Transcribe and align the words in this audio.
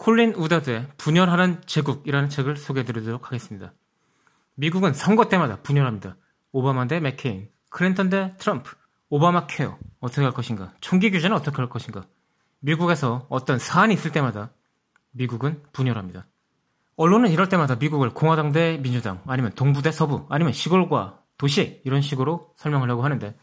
콜린 0.00 0.32
우다드의 0.34 0.88
분열하는 0.96 1.60
제국이라는 1.66 2.30
책을 2.30 2.56
소개해드리도록 2.56 3.26
하겠습니다. 3.26 3.74
미국은 4.54 4.94
선거 4.94 5.28
때마다 5.28 5.60
분열합니다. 5.60 6.16
오바마 6.52 6.86
대 6.86 7.00
맥케인, 7.00 7.50
클린턴 7.68 8.08
대 8.08 8.34
트럼프, 8.38 8.74
오바마 9.10 9.46
케어 9.46 9.78
어떻게 10.00 10.22
할 10.22 10.32
것인가, 10.32 10.72
총기 10.80 11.10
규제는 11.10 11.36
어떻게 11.36 11.58
할 11.58 11.68
것인가. 11.68 12.06
미국에서 12.60 13.26
어떤 13.28 13.58
사안이 13.58 13.92
있을 13.92 14.10
때마다 14.10 14.52
미국은 15.10 15.62
분열합니다. 15.72 16.26
언론은 16.96 17.30
이럴 17.30 17.50
때마다 17.50 17.74
미국을 17.76 18.14
공화당 18.14 18.52
대 18.52 18.78
민주당, 18.78 19.20
아니면 19.26 19.52
동부 19.52 19.82
대 19.82 19.92
서부, 19.92 20.24
아니면 20.30 20.54
시골과 20.54 21.20
도시 21.36 21.82
이런 21.84 22.00
식으로 22.00 22.54
설명하려고 22.56 23.04
하는데 23.04 23.36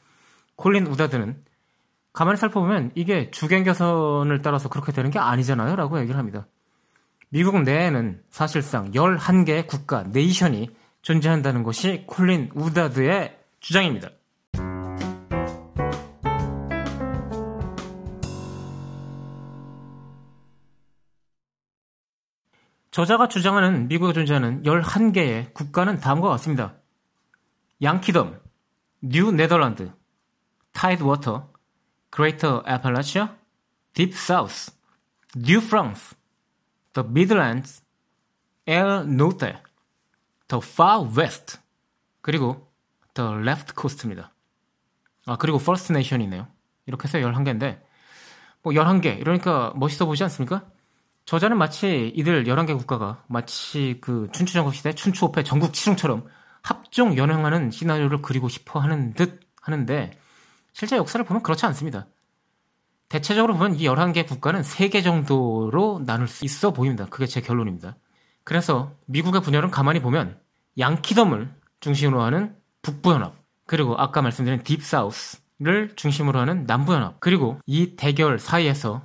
콜린 0.56 0.88
우다드는 0.88 1.44
가만히 2.18 2.38
살펴보면 2.38 2.90
이게 2.96 3.30
주경계선을 3.30 4.42
따라서 4.42 4.70
그렇게 4.70 4.92
되는 4.92 5.12
게 5.12 5.20
아니잖아요 5.20 5.76
라고 5.76 6.00
얘기를 6.00 6.18
합니다. 6.18 6.48
미국 7.30 7.62
내에는 7.62 8.24
사실상 8.32 8.92
11개의 8.94 9.68
국가, 9.68 10.02
네이션이 10.02 10.72
존재한다는 11.04 11.62
것이 11.62 12.06
콜린 12.08 12.50
우다드의 12.56 13.38
주장입니다. 13.60 14.10
저자가 22.90 23.28
주장하는 23.28 23.90
미국에 23.90 24.14
존재하는 24.14 24.64
11개의 24.64 25.54
국가는 25.54 26.00
다음과 26.00 26.30
같습니다. 26.30 26.78
Yankeedom, 27.84 28.40
New 29.04 29.32
Netherland, 29.32 29.92
Tidewater, 30.74 31.56
Greater 32.12 32.64
Appalachia, 32.66 33.30
Deep 33.94 34.14
South, 34.14 34.72
New 35.36 35.60
France, 35.60 36.16
the 36.94 37.08
Midlands, 37.08 37.82
El 38.66 39.06
Norte, 39.08 39.56
the 40.48 40.62
Far 40.64 41.08
West, 41.18 41.60
그리고 42.22 42.68
the 43.14 43.32
Left 43.42 43.74
Coast입니다. 43.80 44.32
아, 45.26 45.38
그리고 45.38 45.58
First 45.58 45.92
Nation이네요. 45.92 46.48
이렇게 46.86 47.08
해서 47.08 47.18
11개인데, 47.20 47.82
뭐 48.64 48.74
11개, 48.74 49.20
이러니까 49.20 49.74
멋있어 49.76 50.06
보이지 50.06 50.24
않습니까? 50.24 50.66
저자는 51.26 51.58
마치 51.58 52.12
이들 52.16 52.46
11개 52.46 52.78
국가가 52.78 53.24
마치 53.28 53.98
그 54.00 54.30
춘추전국 54.32 54.74
시대 54.74 54.94
춘추오패 54.94 55.44
전국칠웅처럼 55.44 56.26
합종 56.62 57.18
연행하는 57.18 57.70
시나리오를 57.70 58.22
그리고 58.22 58.48
싶어 58.48 58.80
하는 58.80 59.14
듯 59.14 59.42
하는데, 59.62 60.18
실제 60.78 60.96
역사를 60.96 61.26
보면 61.26 61.42
그렇지 61.42 61.66
않습니다. 61.66 62.06
대체적으로 63.10 63.56
보면 63.56 63.78
이 63.78 63.86
11개 63.86 64.28
국가는 64.28 64.62
3개 64.62 65.04
정도로 65.04 66.04
나눌 66.06 66.28
수 66.28 66.46
있어 66.46 66.72
보입니다. 66.72 67.08
그게 67.08 67.26
제 67.26 67.42
결론입니다. 67.42 67.98
그래서 68.44 68.92
미국의 69.08 69.42
분열은 69.42 69.72
가만히 69.72 70.00
보면 70.00 70.40
양키덤을 70.78 71.52
중심으로 71.80 72.22
하는 72.22 72.56
북부연합, 72.84 73.34
그리고 73.66 73.96
아까 73.98 74.22
말씀드린 74.22 74.62
딥사우스를 74.62 75.96
중심으로 75.96 76.40
하는 76.40 76.66
남부연합, 76.68 77.22
그리고 77.22 77.60
이 77.66 77.96
대결 77.96 78.38
사이에서 78.38 79.02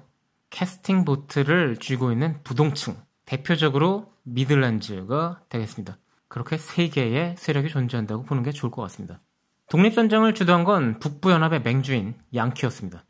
캐스팅 0.50 1.06
보트를 1.06 1.78
쥐고 1.78 2.12
있는 2.12 2.36
부동층, 2.44 2.98
대표적으로 3.24 4.12
Midlands가 4.24 5.40
되겠습니다. 5.48 5.96
그렇게 6.28 6.58
세 6.58 6.88
개의 6.88 7.34
세력이 7.38 7.70
존재한다고 7.70 8.24
보는 8.24 8.42
게 8.42 8.52
좋을 8.52 8.70
것 8.70 8.82
같습니다. 8.82 9.22
독립전쟁을 9.72 10.34
주도한 10.34 10.64
건 10.64 10.98
북부연합의 10.98 11.62
맹주인 11.62 12.14
양키였습니다. 12.34 13.06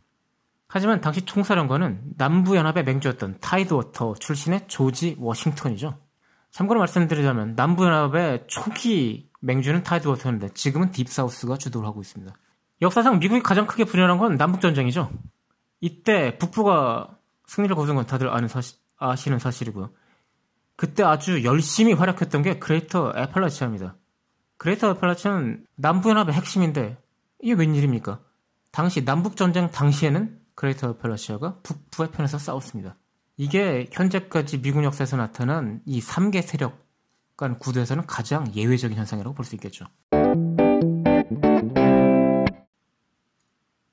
하지만 0.69 1.01
당시 1.01 1.23
총사령관은 1.23 2.15
남부연합의 2.17 2.85
맹주였던 2.85 3.39
Tidewater 3.41 4.15
출신의 4.15 4.69
조지 4.69 5.17
워싱턴이죠. 5.19 5.99
참고로 6.53 6.79
말씀드리자면 6.79 7.57
남부연합의 7.57 8.45
초기 8.47 9.29
맹주는 9.41 9.83
Tidewater였는데 9.83 10.55
지금은 10.55 10.93
Deep 10.93 11.17
South가 11.17 11.59
주도를 11.59 11.89
하고 11.89 12.01
있습니다. 12.01 12.33
역사상 12.81 13.19
미국이 13.19 13.43
가장 13.43 13.67
크게 13.67 13.83
분열한 13.83 14.19
건 14.19 14.37
남북전쟁이죠. 14.37 15.11
이때 15.81 16.39
북부가 16.39 17.19
승리를 17.49 17.75
거둔 17.75 17.97
건 17.97 18.07
다들 18.07 18.29
아는 18.29 18.47
사실, 18.47 18.79
아시는 18.99 19.41
사실이고요. 19.41 19.91
그때 20.77 21.03
아주 21.03 21.43
열심히 21.43 21.93
활약했던 21.93 22.43
게 22.43 22.61
Greater 22.61 23.13
Appalachia입니다. 23.17 23.97
Greater 24.63 24.89
Appalachia는 24.93 25.67
남부연합의 25.75 26.37
핵심인데 26.37 26.97
이게 27.41 27.53
웬일입니까? 27.53 28.21
당시 28.71 29.03
남북전쟁 29.03 29.73
당시에는 29.73 30.39
Greater 30.55 30.91
Appalachia가 30.91 31.57
북부의 31.65 32.13
편에서 32.13 32.39
싸웠습니다. 32.39 32.97
이게 33.37 33.89
현재까지 33.91 34.63
미군 34.63 34.85
역사에서 34.85 35.17
나타난 35.17 35.81
이 35.85 36.01
3개 36.01 36.43
세력 36.43 36.79
간 37.37 37.59
구도에서는 37.59 38.07
가장 38.07 38.55
예외적인 38.55 38.97
현상이라고 38.97 39.35
볼 39.35 39.45
수 39.45 39.57
있겠죠. 39.57 39.85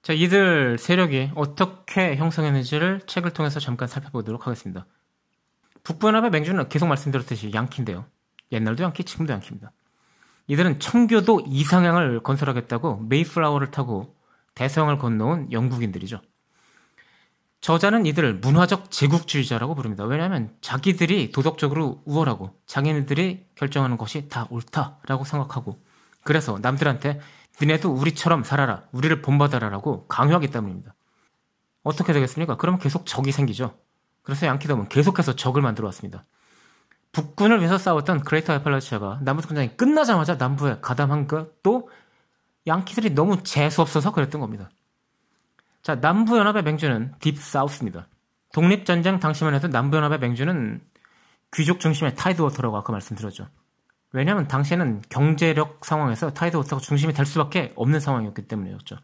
자, 0.04 0.14
이들 0.14 0.78
세력이 0.78 1.32
어떻게 1.34 2.16
형성했는지를 2.16 3.08
책을 3.08 3.32
통해서 3.32 3.60
잠깐 3.60 3.88
살펴보도록 3.88 4.46
하겠습니다. 4.46 4.86
북부연합의 5.82 6.30
맹주는 6.30 6.70
계속 6.70 6.86
말씀드렸듯이 6.86 7.54
양키인데요. 7.56 8.06
옛날도 8.52 8.84
양키, 8.84 9.04
지금도 9.04 9.34
양키입니다. 9.34 9.72
이들은 10.50 10.80
청교도 10.80 11.44
이상향을 11.48 12.22
건설하겠다고 12.24 13.06
메이플라워를 13.08 13.70
타고 13.72 14.16
대서양을 14.56 14.98
건너온 14.98 15.52
영국인들이죠. 15.52 16.22
저자는 17.62 18.06
이들을 18.08 18.36
문화적 18.36 18.90
제국주의자라고 18.90 19.76
부릅니다. 19.76 20.06
왜냐하면 20.06 20.56
자기들이 20.62 21.32
도덕적으로 21.32 22.02
우월하고 22.06 22.56
자기네들이 22.66 23.46
결정하는 23.54 23.98
것이 23.98 24.28
다 24.28 24.48
옳다라고 24.50 25.24
생각하고 25.24 25.80
그래서 26.24 26.58
남들한테 26.60 27.20
니네도 27.62 27.92
우리처럼 27.92 28.44
살아라, 28.44 28.84
우리를 28.92 29.22
본받아라라고 29.22 30.08
강요하기 30.08 30.48
때문입니다. 30.48 30.96
어떻게 31.84 32.12
되겠습니까? 32.12 32.58
그러면 32.58 32.80
계속 32.80 33.06
적이 33.06 33.32
생기죠. 33.32 33.76
그래서 34.24 34.48
Yankeedom은 34.48 34.90
계속해서 34.90 35.36
적을 35.36 35.62
만들어 35.62 35.88
왔습니다. 35.88 36.26
북군을 37.12 37.60
위해서 37.60 37.78
싸웠던 37.78 38.22
Greater 38.22 38.54
Appalachia가 38.54 39.20
남북전쟁이 39.22 39.76
끝나자마자 39.76 40.36
남부에 40.36 40.78
가담한 40.82 41.28
것도 41.28 41.90
양키들이 42.68 43.16
너무 43.16 43.42
재수없어서 43.44 44.12
그랬던 44.12 44.42
겁니다. 44.42 44.70
자, 45.82 45.96
남부연합의 45.96 46.64
맹주는 46.64 47.14
Deep 47.20 47.42
South입니다. 47.42 48.08
독립전쟁 48.54 49.20
당시만 49.20 49.56
해도 49.56 49.68
남부연합의 49.68 50.20
맹주는 50.20 50.82
귀족 51.54 51.80
중심의 51.80 52.16
Tidewater라고 52.16 52.78
아까 52.78 52.92
말씀드렸죠. 52.92 53.48
왜냐하면 54.12 54.48
당시에는 54.48 55.02
경제력 55.10 55.86
상황에서 55.86 56.32
Tidewater가 56.32 56.82
중심이 56.82 57.14
될 57.14 57.26
수밖에 57.26 57.74
없는 57.76 58.00
상황이었기 58.00 58.44
때문이었죠. 58.44 58.98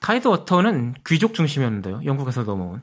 Tidewater는 0.00 0.94
귀족 1.06 1.34
중심이었는데요. 1.34 2.02
영국에서 2.04 2.44
넘어온. 2.44 2.82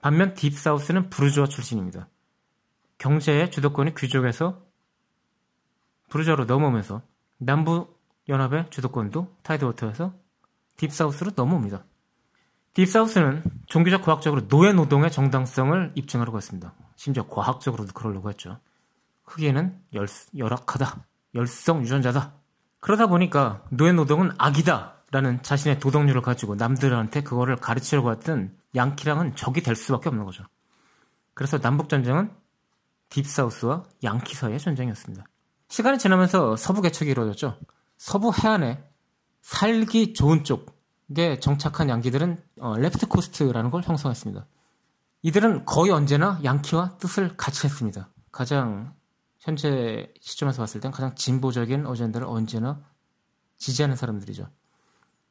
반면 0.00 0.34
Deep 0.34 0.57
South는 0.57 1.10
부르주아 1.10 1.46
출신입니다. 1.46 2.08
경제의 3.02 3.50
주도권이 3.50 3.96
귀족에서 3.96 4.62
부르주아로 6.08 6.44
넘어오면서 6.44 7.02
남부 7.38 7.92
연합의 8.28 8.70
주도권도 8.70 9.38
Tidewater에서 9.42 10.14
Deep 10.76 10.96
South로 10.96 11.32
넘어옵니다. 11.34 11.84
Deep 12.74 12.95
South는 12.95 13.42
종교적 13.66 14.02
과학적으로 14.02 14.46
노예 14.46 14.72
노동의 14.72 15.10
정당성을 15.10 15.92
입증하려고 15.96 16.36
했습니다. 16.36 16.74
심지어 16.94 17.26
과학적으로도 17.26 17.92
그러려고 17.92 18.30
했죠. 18.30 18.60
흑인은 19.24 19.80
열, 19.94 20.06
열악하다. 20.36 21.04
열성 21.34 21.82
유전자다. 21.82 22.34
그러다 22.78 23.08
보니까 23.08 23.64
노예 23.70 23.90
노동은 23.90 24.30
악이다. 24.38 24.94
라는 25.10 25.42
자신의 25.42 25.80
도덕률을 25.80 26.22
가지고 26.22 26.54
남들한테 26.54 27.22
그거를 27.22 27.56
가르치려고 27.56 28.12
했던 28.12 28.56
양키랑은 28.76 29.34
적이 29.34 29.62
될 29.62 29.74
수밖에 29.74 30.08
없는 30.08 30.24
거죠. 30.24 30.44
그래서 31.34 31.58
남북전쟁은 31.58 32.41
Deep 33.12 33.38
South와 33.38 33.84
양키 34.02 34.34
사이의 34.34 34.58
전쟁이었습니다. 34.58 35.24
시간이 35.68 35.98
지나면서 35.98 36.56
서부 36.56 36.80
개척이 36.80 37.10
이루어졌죠. 37.10 37.58
서부 37.98 38.32
해안에 38.32 38.82
살기 39.42 40.14
좋은 40.14 40.44
쪽에 40.44 41.38
정착한 41.40 41.88
양키들은 41.90 42.42
어, 42.60 42.76
Left 42.78 43.08
Coast라는 43.08 43.70
걸 43.70 43.82
형성했습니다. 43.82 44.46
이들은 45.22 45.66
거의 45.66 45.92
언제나 45.92 46.40
양키와 46.42 46.96
뜻을 46.98 47.36
같이 47.36 47.66
했습니다. 47.66 48.08
가장 48.30 48.94
현재 49.38 50.12
시점에서 50.20 50.62
봤을 50.62 50.80
땐 50.80 50.90
가장 50.90 51.14
진보적인 51.14 51.86
어젠다를 51.86 52.26
언제나 52.26 52.82
지지하는 53.58 53.94
사람들이죠. 53.94 54.48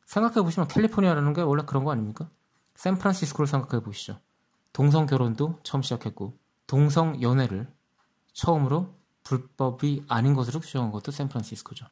생각해 0.05 0.35
보시면 0.35 0.67
캘리포니아라는 0.67 1.33
게 1.33 1.41
원래 1.41 1.63
그런 1.65 1.83
거 1.83 1.91
아닙니까? 1.91 2.29
샌프란시스코를 2.75 3.47
생각해 3.47 3.83
보시죠. 3.83 4.19
동성 4.71 5.05
결혼도 5.05 5.59
처음 5.63 5.81
시작했고 5.81 6.40
동성 6.71 7.21
연애를 7.21 7.68
처음으로 8.31 8.95
불법이 9.23 10.06
아닌 10.07 10.33
것으로 10.33 10.62
규정한 10.62 10.89
것도 10.94 11.12
샌프란시스코죠. 11.12 11.85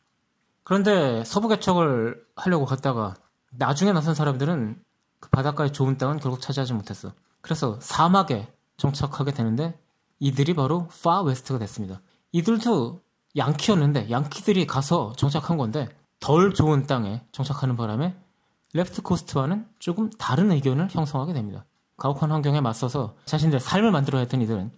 그런데 0.64 1.22
서부 1.26 1.50
개척을 1.50 2.26
하려고 2.38 2.64
갔다가 2.64 3.14
나중에 3.50 3.92
나선 3.92 4.16
사람들은 4.16 4.81
그 5.20 5.30
바닷가의 5.31 5.74
좋은 5.74 5.98
땅은 5.98 6.20
결국 6.20 6.40
차지하지 6.40 6.72
못했어. 6.72 7.12
그래서 7.42 7.78
사막에 7.81 8.54
정착하게 8.78 9.34
되는데 9.34 9.78
이들이 10.20 10.54
바로 10.54 10.88
Far 11.04 11.24
West가 11.24 11.60
됐습니다. 11.60 12.00
이들도 12.32 13.02
양키였는데 13.36 14.10
양키들이 14.10 14.66
가서 14.66 15.12
정착한 15.18 15.58
건데 15.58 15.90
덜 16.22 16.54
좋은 16.54 16.88
땅에 16.88 17.22
정착하는 17.34 17.75
바람에 17.75 18.16
Left 18.72 19.01
Coast와는 19.01 19.68
조금 19.78 20.10
다른 20.12 20.54
의견을 20.54 20.88
형성하게 20.90 21.34
됩니다. 21.34 21.66
가혹한 22.00 22.31
환경에 22.31 22.62
맞서서 22.62 23.16
자신들의 23.25 23.60
삶을 23.60 23.92
만들어야 23.92 24.22
했던 24.22 24.42
이들은 24.42 24.72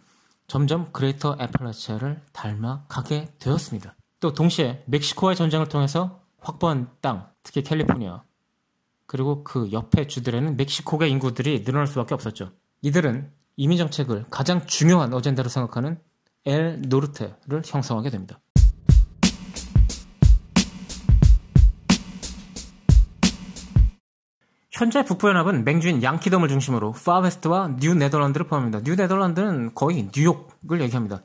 점점 0.47 0.91
Greater 0.91 1.37
Appalachia를 1.39 2.21
닮아가게 2.33 3.35
되었습니다. 3.39 3.95
또 4.19 4.33
동시에 4.33 4.83
멕시코와의 4.87 5.37
전쟁을 5.37 5.69
통해서 5.69 6.19
확보한 6.41 6.89
땅, 6.99 7.29
특히 7.43 7.63
캘리포니아, 7.63 8.23
그리고 9.05 9.43
그 9.43 9.71
옆에 9.71 10.07
주들에는 10.07 10.57
멕시코계 10.57 11.07
인구들이 11.07 11.63
늘어날 11.63 11.87
수밖에 11.87 12.13
없었죠. 12.13 12.51
이들은 12.81 13.31
이민 13.57 13.77
정책을 13.77 14.25
가장 14.29 14.65
중요한 14.65 15.13
어젠다로 15.13 15.49
생각하는 15.49 15.99
El 16.45 16.81
Norte를 16.81 17.61
형성하게 17.65 18.09
됩니다. 18.09 18.39
현재 24.81 25.05
북부연합은 25.05 25.63
맹주인 25.63 26.01
Yankeedom을 26.01 26.47
중심으로 26.49 26.93
Far 26.93 27.20
West와 27.20 27.75
New 27.79 27.93
Netherland를 27.93 28.47
포함합니다. 28.47 28.83
New 28.83 28.95
Netherland는 28.95 29.75
거의 29.75 30.09
뉴욕을 30.11 30.81
얘기합니다. 30.81 31.21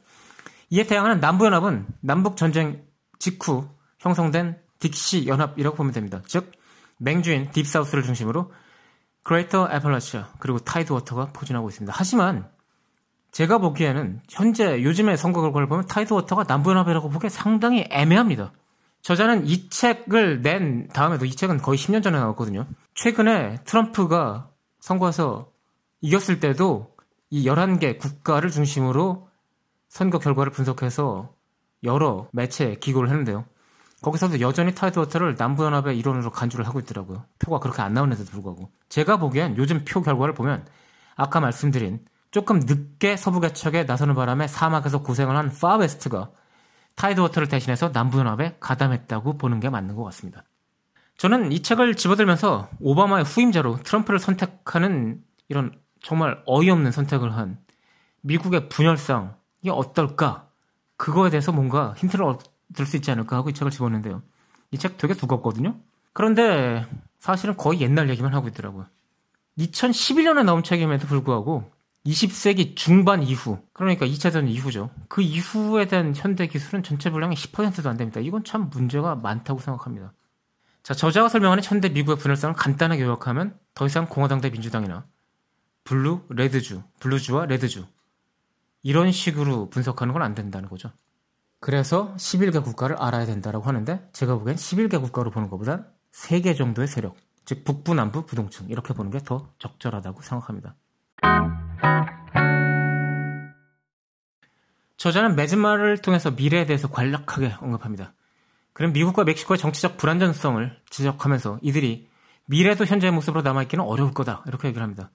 이에 0.68 0.84
대항하는 0.84 1.20
남부연합은 1.20 1.86
남북전쟁 2.02 2.84
직후 3.18 3.66
형성된 3.98 4.58
Dixie 4.78 5.26
연합이라고 5.26 5.74
보면 5.74 5.94
됩니다. 5.94 6.20
즉 6.26 6.52
맹주인 6.98 7.50
Deep 7.50 7.66
South를 7.66 8.02
중심으로 8.02 8.52
Greater 9.22 9.70
Appalachia 9.72 10.32
그리고 10.38 10.58
Tidewater가 10.58 11.28
포진하고 11.32 11.70
있습니다. 11.70 11.94
하지만 11.96 12.50
제가 13.32 13.56
보기에는 13.56 14.20
현재 14.28 14.82
요즘의 14.82 15.16
선거 15.16 15.40
결과를 15.40 15.66
보면 15.66 15.86
Tidewater가 15.86 16.44
남부연합이라고 16.46 17.08
보기에 17.08 17.30
상당히 17.30 17.86
애매합니다. 17.88 18.52
저자는 19.00 19.46
이 19.46 19.70
책을 19.70 20.42
낸 20.42 20.88
다음에도 20.88 21.24
이 21.24 21.30
책은 21.30 21.62
거의 21.62 21.78
10년 21.78 22.02
전에 22.02 22.18
나왔거든요. 22.18 22.66
최근에 22.96 23.58
트럼프가 23.64 24.48
선거에서 24.80 25.52
이겼을 26.00 26.40
때도 26.40 26.96
이 27.28 27.46
11개 27.46 27.98
국가를 27.98 28.50
중심으로 28.50 29.28
선거 29.88 30.18
결과를 30.18 30.50
분석해서 30.50 31.34
여러 31.84 32.28
매체에 32.32 32.76
기고를 32.76 33.10
했는데요. 33.10 33.44
거기서도 34.00 34.40
여전히 34.40 34.74
Tidewater를 34.74 35.36
남부연합의 35.38 35.98
일원으로 35.98 36.30
간주를 36.30 36.66
하고 36.66 36.80
있더라고요. 36.80 37.24
표가 37.38 37.58
그렇게 37.58 37.82
안 37.82 37.92
나오는데도 37.92 38.30
불구하고. 38.30 38.70
제가 38.88 39.18
보기엔 39.18 39.58
요즘 39.58 39.84
표 39.84 40.00
결과를 40.00 40.32
보면 40.32 40.66
아까 41.16 41.40
말씀드린 41.40 42.02
조금 42.30 42.60
늦게 42.60 43.18
서부 43.18 43.40
개척에 43.40 43.84
나서는 43.84 44.14
바람에 44.14 44.48
사막에서 44.48 45.02
고생을 45.02 45.36
한 45.36 45.50
Far 45.50 45.77
West가 45.77 46.30
Tidewater를 46.94 47.48
대신해서 47.48 47.90
남부연합에 47.90 48.56
가담했다고 48.58 49.36
보는 49.36 49.60
게 49.60 49.68
맞는 49.68 49.96
것 49.96 50.04
같습니다. 50.04 50.44
저는 51.16 51.52
이 51.52 51.62
책을 51.62 51.94
집어들면서 51.94 52.68
오바마의 52.80 53.24
후임자로 53.24 53.78
트럼프를 53.82 54.18
선택하는 54.18 55.22
이런 55.48 55.72
정말 56.02 56.42
어이없는 56.46 56.92
선택을 56.92 57.34
한 57.34 57.58
미국의 58.20 58.68
분열상 58.68 59.34
이게 59.62 59.70
어떨까? 59.70 60.48
그거에 60.96 61.30
대해서 61.30 61.52
뭔가 61.52 61.94
힌트를 61.96 62.24
얻을 62.24 62.86
수 62.86 62.96
있지 62.96 63.10
않을까 63.10 63.36
하고 63.36 63.50
이 63.50 63.54
책을 63.54 63.70
집었는데요. 63.70 64.22
이 64.72 64.78
책 64.78 64.98
되게 64.98 65.14
두껍거든요. 65.14 65.76
그런데 66.12 66.86
사실은 67.18 67.56
거의 67.56 67.80
옛날 67.80 68.10
얘기만 68.10 68.34
하고 68.34 68.48
있더라고요. 68.48 68.86
2011년에 69.58 70.44
나온 70.44 70.62
책임에도 70.62 71.06
불구하고 71.06 71.70
20세기 72.06 72.76
중반 72.76 73.22
이후, 73.22 73.58
그러니까 73.72 74.06
2차 74.06 74.24
대전 74.24 74.48
이후죠. 74.48 74.90
그 75.08 75.22
이후에 75.22 75.86
대한 75.86 76.14
현대 76.14 76.46
기술은 76.46 76.82
전체 76.82 77.10
분량의 77.10 77.36
10%도 77.36 77.88
안 77.88 77.96
됩니다. 77.96 78.20
이건 78.20 78.44
참 78.44 78.68
문제가 78.70 79.14
많다고 79.16 79.60
생각합니다. 79.60 80.12
자, 80.86 80.94
저자가 80.94 81.28
설명하는 81.28 81.64
현대 81.64 81.88
미국의 81.88 82.16
분열상을 82.16 82.54
간단하게 82.54 83.02
요약하면 83.02 83.58
더 83.74 83.86
이상 83.86 84.06
공화당 84.06 84.40
대 84.40 84.50
민주당이나 84.50 85.04
블루, 85.82 86.26
레드주, 86.28 86.80
블루주와 87.00 87.46
레드주 87.46 87.84
이런 88.84 89.10
식으로 89.10 89.68
분석하는 89.68 90.12
건 90.12 90.22
안 90.22 90.36
된다는 90.36 90.68
거죠. 90.68 90.92
그래서 91.58 92.14
11개 92.18 92.62
국가를 92.62 92.94
알아야 93.00 93.26
된다라고 93.26 93.64
하는데 93.64 94.08
제가 94.12 94.38
보기엔 94.38 94.54
11개 94.54 95.00
국가로 95.00 95.32
보는 95.32 95.50
것보다 95.50 95.86
3개 96.12 96.56
정도의 96.56 96.86
세력, 96.86 97.16
즉 97.44 97.64
북부, 97.64 97.92
남부, 97.92 98.24
부동층 98.24 98.68
이렇게 98.68 98.94
보는 98.94 99.10
게 99.10 99.18
더 99.18 99.52
적절하다고 99.58 100.22
생각합니다. 100.22 100.76
저자는 104.98 105.34
맺음말을 105.34 105.98
통해서 105.98 106.30
미래에 106.30 106.64
대해서 106.64 106.88
간략하게 106.88 107.56
언급합니다. 107.60 108.12
그럼 108.76 108.92
미국과 108.92 109.24
멕시코의 109.24 109.56
정치적 109.56 109.96
불안정성을 109.96 110.78
지적하면서 110.90 111.60
이들이 111.62 112.10
미래도 112.44 112.84
현재의 112.84 113.10
모습으로 113.10 113.40
남아있기는 113.40 113.82
어려울 113.82 114.12
거다. 114.12 114.44
이렇게 114.46 114.68
얘기를 114.68 114.82
합니다. 114.82 115.10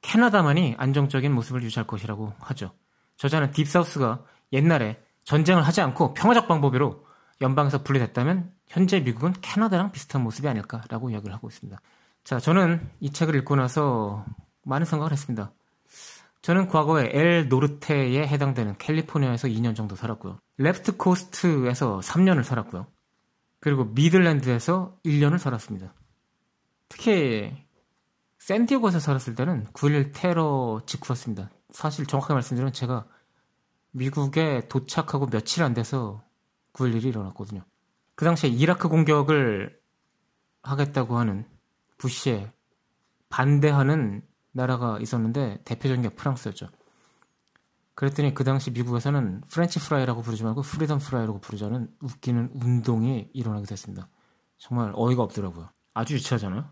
캐나다만이 0.00 0.76
안정적인 0.78 1.30
모습을 1.30 1.62
유지할 1.62 1.86
것이라고 1.86 2.32
하죠. 2.38 2.72
저자는 3.18 3.50
Deep 3.50 3.77
South가 3.77 4.24
옛날에 4.54 4.98
전쟁을 5.24 5.62
하지 5.62 5.82
않고 5.82 6.14
평화적 6.14 6.48
방법으로 6.48 7.04
연방에서 7.42 7.82
분리됐다면 7.82 8.50
현재 8.66 9.00
미국은 9.00 9.34
캐나다랑 9.42 9.92
비슷한 9.92 10.22
모습이 10.22 10.48
아닐까라고 10.48 11.10
이야기를 11.10 11.34
하고 11.34 11.48
있습니다. 11.48 11.78
자, 12.24 12.40
저는 12.40 12.88
이 13.00 13.10
책을 13.10 13.34
읽고 13.34 13.56
나서 13.56 14.24
많은 14.64 14.86
생각을 14.86 15.12
했습니다. 15.12 15.52
저는 16.42 16.68
과거에 16.68 17.10
El 17.12 17.48
Norte에 17.48 18.26
해당되는 18.26 18.78
캘리포니아에서 18.78 19.48
2년 19.48 19.76
정도 19.76 19.94
살았고요. 19.94 20.38
Left 20.56 20.96
Coast에서 20.96 22.00
3년을 22.00 22.44
살았고요. 22.44 22.86
그리고 23.60 23.84
Midland에서 23.84 24.96
1년을 25.04 25.38
살았습니다. 25.38 25.92
특히 26.88 27.52
샌디에고에서 28.38 29.00
살았을 29.00 29.34
때는 29.34 29.66
9.11 29.74 30.12
테러 30.14 30.80
직후였습니다. 30.86 31.50
사실 31.72 32.06
정확하게 32.06 32.34
말씀드리면 32.34 32.72
제가 32.72 33.06
미국에 33.92 34.66
도착하고 34.68 35.26
며칠 35.26 35.62
안 35.62 35.74
돼서 35.74 36.24
9.11이 36.72 37.04
일어났거든요. 37.04 37.62
그 38.14 38.24
당시에 38.24 38.48
이라크 38.50 38.88
공격을 38.88 39.78
하겠다고 40.62 41.18
하는 41.18 41.46
부시에 41.98 42.50
반대하는 43.28 44.22
나라가 44.52 44.98
있었는데 45.00 45.60
대표적인 45.64 46.02
게 46.02 46.08
프랑스였죠. 46.10 46.68
그랬더니 47.94 48.32
그 48.34 48.44
당시 48.44 48.70
미국에서는 48.70 49.42
French 49.50 49.78
fry라고 49.78 50.22
부르지 50.22 50.42
말고 50.42 50.62
freedom 50.62 50.98
fry라고 50.98 51.40
부르자는 51.40 51.88
웃기는 52.00 52.50
운동이 52.54 53.28
일어나게 53.34 53.66
됐습니다. 53.66 54.08
정말 54.56 54.92
어이가 54.94 55.22
없더라고요. 55.22 55.68
아주 55.92 56.14
유치하잖아요. 56.14 56.64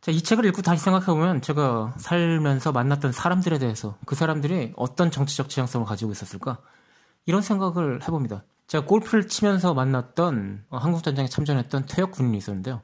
자, 0.00 0.12
이 0.12 0.22
책을 0.22 0.44
읽고 0.46 0.62
다시 0.62 0.84
생각해보면 0.84 1.42
제가 1.42 1.94
살면서 1.98 2.70
만났던 2.70 3.10
사람들에 3.10 3.58
대해서 3.58 3.98
그 4.06 4.14
사람들이 4.14 4.72
어떤 4.76 5.10
정치적 5.10 5.48
지향성을 5.48 5.84
가지고 5.86 6.12
있었을까? 6.12 6.58
이런 7.26 7.42
생각을 7.42 8.02
해봅니다. 8.02 8.44
제가 8.68 8.84
골프를 8.84 9.26
치면서 9.26 9.74
만났던 9.74 10.66
어, 10.68 10.76
한국전쟁에 10.76 11.26
참전했던 11.26 11.86
퇴역 11.86 12.12
군인이 12.12 12.36
있었는데요. 12.36 12.82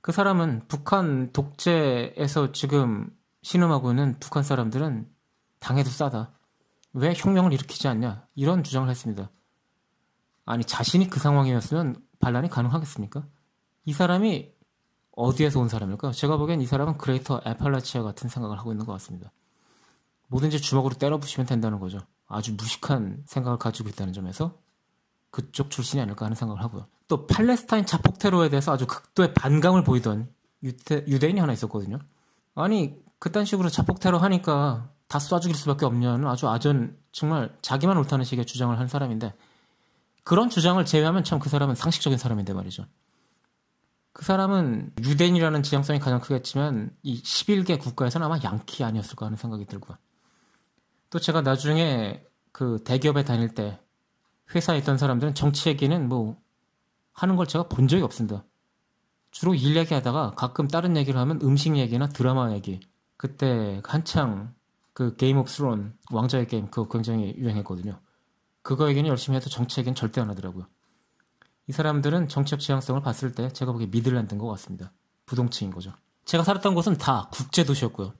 그 0.00 0.12
사람은 0.12 0.62
북한 0.66 1.32
독재에서 1.32 2.52
지금 2.52 3.08
신음하고 3.44 3.90
있는 3.90 4.16
북한 4.18 4.42
사람들은 4.42 5.06
당해도 5.60 5.90
싸다. 5.90 6.32
왜 6.94 7.12
혁명을 7.14 7.52
일으키지 7.52 7.86
않냐? 7.88 8.26
이런 8.34 8.64
주장을 8.64 8.88
했습니다. 8.88 9.30
아니, 10.46 10.64
자신이 10.64 11.10
그 11.10 11.20
상황이었으면 11.20 12.02
반란이 12.20 12.48
가능하겠습니까? 12.48 13.26
이 13.84 13.92
사람이 13.92 14.50
어디에서 15.12 15.60
온 15.60 15.68
사람일까요? 15.68 16.12
제가 16.12 16.38
보기엔 16.38 16.62
이 16.62 16.66
사람은 16.66 16.96
Greater 16.96 17.40
Appalachia 17.44 18.02
같은 18.02 18.30
생각을 18.30 18.58
하고 18.58 18.72
있는 18.72 18.86
것 18.86 18.92
같습니다. 18.92 19.30
뭐든지 20.28 20.60
주먹으로 20.60 20.94
때려 20.94 21.18
부시면 21.18 21.46
된다는 21.46 21.78
거죠. 21.78 22.00
아주 22.26 22.54
무식한 22.54 23.24
생각을 23.26 23.58
가지고 23.58 23.90
있다는 23.90 24.14
점에서 24.14 24.58
그쪽 25.30 25.70
출신이 25.70 26.00
아닐까 26.00 26.24
하는 26.24 26.34
생각을 26.34 26.62
하고요. 26.62 26.86
또 27.08 27.26
팔레스타인 27.26 27.84
자폭 27.84 28.18
테러에 28.18 28.48
대해서 28.48 28.72
아주 28.72 28.86
극도의 28.86 29.34
반감을 29.34 29.84
보이던 29.84 30.32
유대, 30.62 31.04
유대인이 31.06 31.38
하나 31.38 31.52
있었거든요. 31.52 31.98
아니 32.54 32.94
그딴 33.18 33.44
식으로 33.44 33.68
자폭 33.68 34.00
테러 34.00 34.18
하니까 34.18 34.90
다 35.08 35.18
쏴 35.18 35.40
죽일 35.40 35.56
수밖에 35.56 35.86
없냐는 35.86 36.26
아주 36.26 36.48
아전 36.48 36.96
정말 37.12 37.56
자기만 37.62 37.96
옳다는 37.98 38.24
식의 38.24 38.46
주장을 38.46 38.76
한 38.78 38.88
사람인데 38.88 39.34
그런 40.24 40.50
주장을 40.50 40.82
제외하면 40.84 41.22
참 41.24 41.38
그 41.38 41.48
사람은 41.48 41.74
상식적인 41.74 42.18
사람인데 42.18 42.52
말이죠. 42.52 42.86
그 44.12 44.24
사람은 44.24 44.92
유대인이라는 45.02 45.62
지향성이 45.62 45.98
가장 45.98 46.20
크겠지만 46.20 46.96
이 47.02 47.20
11개 47.22 47.78
국가에서는 47.80 48.24
아마 48.24 48.38
양키 48.42 48.84
아니었을까 48.84 49.26
하는 49.26 49.36
생각이 49.36 49.66
들고요. 49.66 49.98
또 51.10 51.18
제가 51.18 51.42
나중에 51.42 52.24
그 52.52 52.82
대기업에 52.84 53.24
다닐 53.24 53.54
때 53.54 53.80
회사에 54.54 54.78
있던 54.78 54.98
사람들은 54.98 55.34
정치 55.34 55.68
얘기는 55.68 56.08
뭐 56.08 56.36
하는 57.12 57.36
걸 57.36 57.46
제가 57.46 57.68
본 57.68 57.88
적이 57.88 58.02
없습니다. 58.04 58.44
주로 59.34 59.52
일 59.52 59.74
얘기하다가 59.74 60.34
가끔 60.36 60.68
다른 60.68 60.96
얘기를 60.96 61.18
하면 61.18 61.40
음식 61.42 61.76
얘기나 61.76 62.08
드라마 62.08 62.52
얘기. 62.52 62.78
그때 63.16 63.82
한창 63.84 64.54
그 64.92 65.16
Game 65.16 65.38
of 65.38 65.50
Thrones 65.50 65.98
왕자의 66.12 66.46
게임 66.46 66.70
그거 66.70 66.88
굉장히 66.88 67.34
유행했거든요. 67.36 67.98
그거 68.62 68.88
얘기는 68.88 69.10
열심히 69.10 69.36
해도 69.36 69.50
정치 69.50 69.80
얘기는 69.80 69.92
절대 69.96 70.20
안 70.20 70.30
하더라고요. 70.30 70.68
이 71.66 71.72
사람들은 71.72 72.28
정치적 72.28 72.60
지향성을 72.60 73.02
봤을 73.02 73.32
때 73.32 73.52
제가 73.52 73.72
보기에 73.72 73.88
Midland인 73.88 74.38
것 74.38 74.46
같습니다. 74.50 74.92
부동층인 75.26 75.72
거죠. 75.72 75.92
제가 76.26 76.44
살았던 76.44 76.76
곳은 76.76 76.96
다 76.98 77.28
국제 77.32 77.64
도시였고요. 77.64 78.14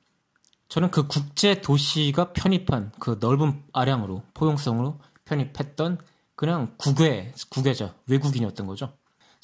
저는 0.69 0.91
그 0.91 1.07
국제 1.07 1.61
도시가 1.61 2.33
편입한 2.33 2.91
그 2.99 3.19
넓은 3.21 3.63
아량으로 3.73 4.25
포용성으로 4.35 4.99
편입했던 5.27 5.99
그냥 6.35 6.75
국외 6.77 7.33
국외자 7.51 7.95
외국인이었던 8.09 8.67
거죠. 8.67 8.93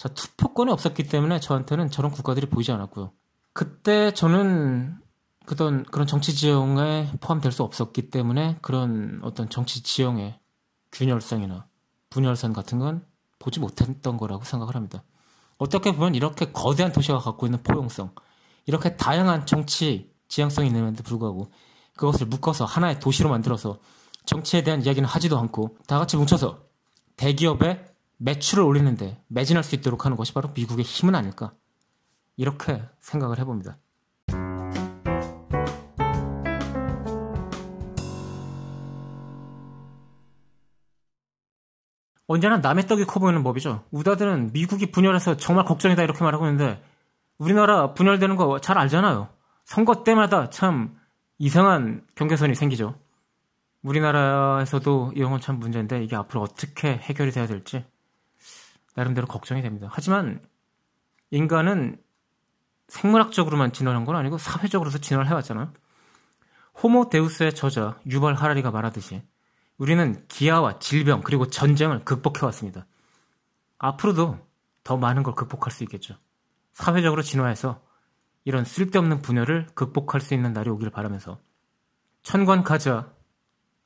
자, 0.00 0.08
투표권이 0.08 0.72
없었기 0.72 1.08
때문에 1.08 1.40
저한테는 1.40 1.90
저런 1.90 2.10
국가들이 2.10 2.46
보이지 2.46 2.72
않았고요. 2.72 3.12
그때 3.52 4.14
저는 4.14 4.96
그런 5.44 5.84
그런 5.84 6.06
정치 6.06 6.34
지형에 6.34 7.12
포함될 7.20 7.52
수 7.52 7.62
없었기 7.64 8.08
때문에 8.08 8.56
그런 8.62 9.20
어떤 9.22 9.50
정치 9.50 9.82
지형의 9.82 10.40
균열성이나 10.92 11.66
분열선 12.08 12.54
같은 12.54 12.78
건 12.78 13.04
보지 13.38 13.60
못했던 13.60 14.16
거라고 14.16 14.42
생각을 14.42 14.74
합니다. 14.74 15.04
어떻게 15.58 15.92
보면 15.92 16.14
이렇게 16.14 16.50
거대한 16.50 16.92
도시가 16.92 17.18
갖고 17.18 17.46
있는 17.46 17.62
포용성, 17.62 18.14
이렇게 18.64 18.96
다양한 18.96 19.44
정치 19.44 20.10
지향성이 20.28 20.68
있는데도 20.68 21.02
불구하고 21.02 21.52
그것을 21.94 22.26
묶어서 22.26 22.64
하나의 22.64 23.00
도시로 23.00 23.28
만들어서 23.28 23.78
정치에 24.24 24.62
대한 24.64 24.82
이야기는 24.82 25.06
하지도 25.06 25.38
않고 25.38 25.76
다 25.86 25.98
같이 25.98 26.16
뭉쳐서 26.16 26.58
대기업의 27.16 27.89
매출을 28.22 28.62
올리는데 28.62 29.22
매진할 29.28 29.64
수 29.64 29.74
있도록 29.74 30.04
하는 30.04 30.16
것이 30.16 30.34
바로 30.34 30.50
미국의 30.54 30.84
힘은 30.84 31.14
아닐까. 31.14 31.54
이렇게 32.36 32.82
생각을 33.00 33.38
해봅니다. 33.38 33.78
언제나 42.26 42.58
남의 42.58 42.86
떡이 42.86 43.04
커 43.06 43.18
보이는 43.18 43.42
법이죠. 43.42 43.84
우다들은 43.90 44.52
미국이 44.52 44.90
분열해서 44.92 45.36
정말 45.36 45.64
걱정이다 45.64 46.02
이렇게 46.02 46.22
말하고 46.22 46.46
있는데 46.46 46.80
우리나라 47.38 47.92
분열되는 47.94 48.36
거 48.36 48.58
잘 48.60 48.78
알잖아요. 48.78 49.28
선거 49.64 50.04
때마다 50.04 50.50
참 50.50 50.96
이상한 51.38 52.06
경계선이 52.14 52.54
생기죠. 52.54 52.94
우리나라에서도 53.82 55.12
이런 55.16 55.30
건 55.30 55.40
참 55.40 55.58
문제인데 55.58 56.04
이게 56.04 56.14
앞으로 56.14 56.42
어떻게 56.42 56.90
해결이 56.92 57.32
돼야 57.32 57.46
될지 57.46 57.84
나름대로 59.00 59.26
걱정이 59.26 59.62
됩니다. 59.62 59.88
하지만 59.90 60.42
인간은 61.30 61.96
생물학적으로만 62.88 63.72
진화한 63.72 64.04
건 64.04 64.16
아니고 64.16 64.36
사회적으로도 64.36 64.98
진화를 64.98 65.28
해왔잖아요. 65.30 65.72
호모 66.82 67.08
데우스의 67.08 67.54
저자 67.54 67.98
유발 68.06 68.34
하라리가 68.34 68.70
말하듯이 68.70 69.22
우리는 69.78 70.22
기아와 70.28 70.80
질병 70.80 71.22
그리고 71.22 71.46
전쟁을 71.46 72.04
극복해왔습니다. 72.04 72.86
앞으로도 73.78 74.38
더 74.84 74.96
많은 74.98 75.22
걸 75.22 75.34
극복할 75.34 75.72
수 75.72 75.82
있겠죠. 75.84 76.16
사회적으로 76.74 77.22
진화해서 77.22 77.82
이런 78.44 78.64
쓸데없는 78.64 79.22
분열을 79.22 79.68
극복할 79.74 80.20
수 80.20 80.34
있는 80.34 80.52
날이 80.52 80.68
오길 80.68 80.90
바라면서 80.90 81.40
천관 82.22 82.64
가자 82.64 83.10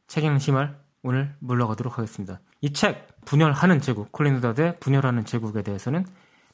책 0.09 0.25
읽는 0.25 0.39
희말 0.39 0.83
오늘 1.03 1.37
물러가도록 1.39 1.99
하겠습니다. 1.99 2.41
이 2.65 2.73
책 2.73 3.07
분열하는 3.27 3.83
제국 3.83 4.11
콜린 4.11 4.37
우다드의 4.37 4.81
분열하는 4.81 5.27
제국에 5.27 5.61
대해서는 5.61 6.07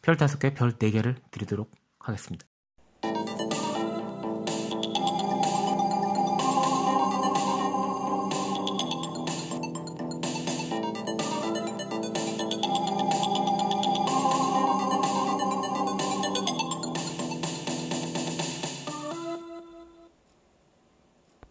별 0.02 0.16
5개, 0.16 0.56
별 0.56 0.72
4개를 0.72 1.14
드리도록 1.30 1.70
하겠습니다. 2.00 2.49